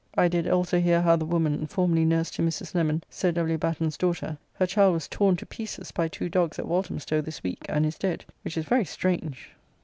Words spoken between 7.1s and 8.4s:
this week, and is dead,